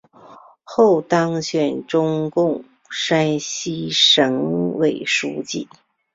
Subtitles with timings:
[0.63, 5.69] 后当选中共山西省纪委书记。